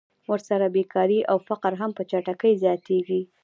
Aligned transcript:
ورسره 0.31 0.67
بېکاري 0.75 1.19
او 1.31 1.37
فقر 1.47 1.73
هم 1.81 1.91
په 1.97 2.03
چټکۍ 2.09 2.53
زیاتېږي 2.63 3.21